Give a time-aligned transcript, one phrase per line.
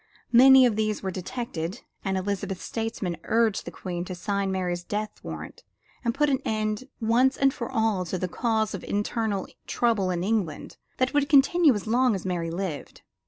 [0.31, 5.19] Many of these were detected, and Elizabeth's statesmen urged the Queen to sign Mary's death
[5.23, 5.61] warrant
[6.03, 10.23] and put an end once and for all to the cause for internal trouble in
[10.23, 13.03] England that would continue as long as Mary lived.